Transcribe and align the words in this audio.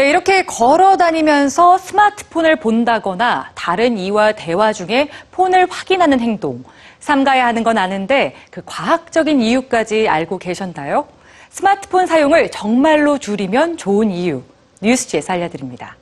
네, 0.00 0.08
이렇게 0.08 0.46
걸어 0.46 0.96
다니면서 0.96 1.76
스마트폰을 1.76 2.56
본다거나 2.56 3.50
다른 3.54 3.98
이와 3.98 4.32
대화 4.32 4.72
중에 4.72 5.10
폰을 5.30 5.66
확인하는 5.68 6.20
행동. 6.20 6.64
삼가야 7.00 7.44
하는 7.44 7.62
건 7.62 7.76
아는데 7.76 8.34
그 8.50 8.62
과학적인 8.64 9.42
이유까지 9.42 10.08
알고 10.08 10.38
계셨나요? 10.38 11.06
스마트폰 11.50 12.06
사용을 12.06 12.50
정말로 12.50 13.18
줄이면 13.18 13.76
좋은 13.76 14.10
이유. 14.10 14.42
뉴스지에서 14.80 15.34
알려드립니다. 15.34 15.98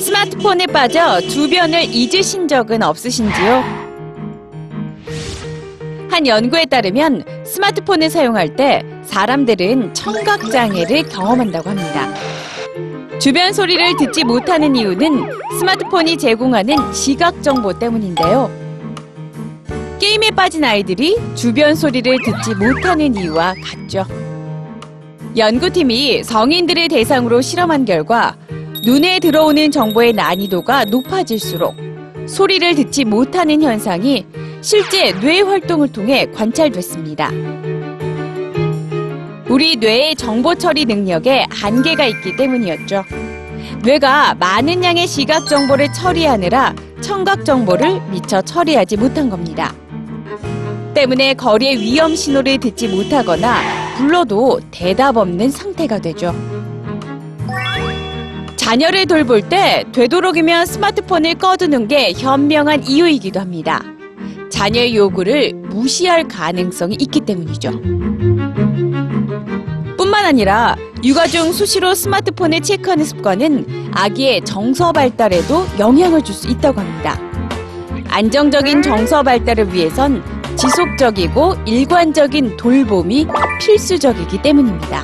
스마트폰에 0.00 0.68
빠져 0.68 1.20
주변을 1.22 1.92
잊으신 1.92 2.46
적은 2.46 2.84
없으신지요? 2.84 3.81
한 6.12 6.26
연구에 6.26 6.66
따르면 6.66 7.24
스마트폰을 7.46 8.10
사용할 8.10 8.54
때 8.54 8.82
사람들은 9.06 9.94
청각장애를 9.94 11.04
경험한다고 11.04 11.70
합니다. 11.70 12.06
주변 13.18 13.54
소리를 13.54 13.96
듣지 13.96 14.22
못하는 14.22 14.76
이유는 14.76 15.30
스마트폰이 15.58 16.18
제공하는 16.18 16.92
시각 16.92 17.42
정보 17.42 17.72
때문인데요. 17.72 18.50
게임에 19.98 20.32
빠진 20.32 20.64
아이들이 20.64 21.16
주변 21.34 21.74
소리를 21.74 22.14
듣지 22.22 22.56
못하는 22.56 23.14
이유와 23.16 23.54
같죠. 23.64 24.04
연구팀이 25.34 26.24
성인들을 26.24 26.88
대상으로 26.88 27.40
실험한 27.40 27.86
결과 27.86 28.36
눈에 28.84 29.18
들어오는 29.18 29.70
정보의 29.70 30.12
난이도가 30.12 30.84
높아질수록 30.84 31.74
소리를 32.26 32.74
듣지 32.74 33.06
못하는 33.06 33.62
현상이 33.62 34.26
실제 34.62 35.12
뇌 35.18 35.40
활동을 35.40 35.90
통해 35.90 36.26
관찰됐습니다. 36.32 37.30
우리 39.48 39.74
뇌의 39.76 40.14
정보 40.14 40.54
처리 40.54 40.84
능력에 40.84 41.46
한계가 41.50 42.06
있기 42.06 42.36
때문이었죠. 42.36 43.04
뇌가 43.82 44.36
많은 44.36 44.84
양의 44.84 45.08
시각 45.08 45.46
정보를 45.48 45.92
처리하느라 45.92 46.74
청각 47.00 47.44
정보를 47.44 48.00
미처 48.10 48.40
처리하지 48.40 48.98
못한 48.98 49.28
겁니다. 49.28 49.74
때문에 50.94 51.34
거리의 51.34 51.80
위험 51.80 52.14
신호를 52.14 52.58
듣지 52.58 52.86
못하거나 52.86 53.96
불러도 53.96 54.60
대답 54.70 55.16
없는 55.16 55.50
상태가 55.50 55.98
되죠. 55.98 56.32
자녀를 58.54 59.06
돌볼 59.06 59.48
때 59.48 59.84
되도록이면 59.92 60.66
스마트폰을 60.66 61.34
꺼두는 61.34 61.88
게 61.88 62.12
현명한 62.12 62.86
이유이기도 62.86 63.40
합니다. 63.40 63.82
자녀의 64.52 64.94
요구를 64.94 65.54
무시할 65.70 66.28
가능성이 66.28 66.96
있기 67.00 67.20
때문이죠. 67.20 67.70
뿐만 69.96 70.26
아니라 70.26 70.76
육아 71.02 71.26
중 71.26 71.52
수시로 71.52 71.94
스마트폰을 71.94 72.60
체크하는 72.60 73.04
습관은 73.04 73.90
아기의 73.92 74.44
정서 74.44 74.92
발달에도 74.92 75.64
영향을 75.78 76.22
줄 76.22 76.34
수 76.34 76.48
있다고 76.48 76.80
합니다. 76.80 77.18
안정적인 78.08 78.82
정서 78.82 79.22
발달을 79.22 79.72
위해선 79.72 80.22
지속적이고 80.56 81.54
일관적인 81.66 82.56
돌봄이 82.58 83.26
필수적이기 83.58 84.42
때문입니다. 84.42 85.02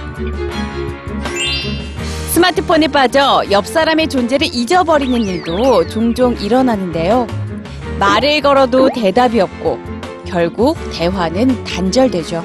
스마트폰에 2.32 2.88
빠져 2.88 3.42
옆 3.50 3.66
사람의 3.66 4.08
존재를 4.08 4.46
잊어버리는 4.52 5.20
일도 5.22 5.88
종종 5.88 6.34
일어나는데요. 6.36 7.26
말을 7.98 8.40
걸어도 8.40 8.88
대답이 8.90 9.40
없고 9.40 9.78
결국 10.24 10.76
대화는 10.92 11.64
단절되죠. 11.64 12.44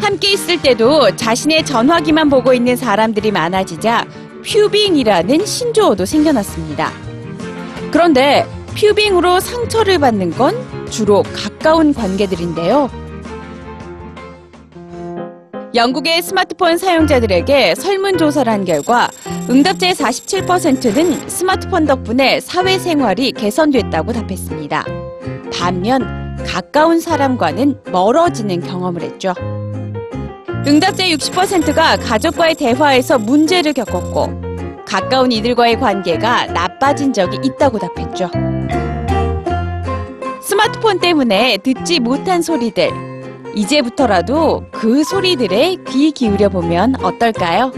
함께 0.00 0.32
있을 0.32 0.60
때도 0.62 1.16
자신의 1.16 1.64
전화기만 1.64 2.30
보고 2.30 2.52
있는 2.54 2.76
사람들이 2.76 3.32
많아지자 3.32 4.06
퓨빙이라는 4.44 5.44
신조어도 5.44 6.06
생겨났습니다. 6.06 6.90
그런데 7.90 8.46
퓨빙으로 8.76 9.40
상처를 9.40 9.98
받는 9.98 10.30
건 10.32 10.54
주로 10.90 11.22
가까운 11.22 11.92
관계들인데요. 11.92 12.90
영국의 15.76 16.22
스마트폰 16.22 16.78
사용자들에게 16.78 17.74
설문조사를 17.74 18.50
한 18.50 18.64
결과 18.64 19.10
응답자의 19.50 19.92
47%는 19.92 21.28
스마트폰 21.28 21.84
덕분에 21.84 22.40
사회생활이 22.40 23.32
개선됐다고 23.32 24.14
답했습니다. 24.14 24.86
반면 25.52 26.34
가까운 26.46 26.98
사람과는 26.98 27.82
멀어지는 27.92 28.62
경험을 28.62 29.02
했죠. 29.02 29.34
응답자의 30.66 31.14
60%가 31.14 31.98
가족과의 31.98 32.54
대화에서 32.54 33.18
문제를 33.18 33.74
겪었고 33.74 34.30
가까운 34.86 35.30
이들과의 35.30 35.78
관계가 35.78 36.46
나빠진 36.46 37.12
적이 37.12 37.38
있다고 37.44 37.78
답했죠. 37.78 38.30
스마트폰 40.40 41.00
때문에 41.00 41.58
듣지 41.58 42.00
못한 42.00 42.40
소리들, 42.40 42.90
이제부터라도 43.56 44.66
그 44.70 45.02
소리들에 45.02 45.76
귀 45.88 46.12
기울여 46.12 46.50
보면 46.50 47.02
어떨까요? 47.02 47.72